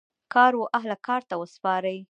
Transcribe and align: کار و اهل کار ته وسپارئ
کار 0.33 0.53
و 0.59 0.63
اهل 0.77 0.91
کار 1.07 1.21
ته 1.29 1.35
وسپارئ 1.41 1.97